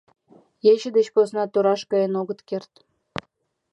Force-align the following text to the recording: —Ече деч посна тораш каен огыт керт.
—Ече 0.71 0.89
деч 0.97 1.07
посна 1.13 1.43
тораш 1.53 1.81
каен 1.91 2.13
огыт 2.21 2.39
керт. 2.49 2.71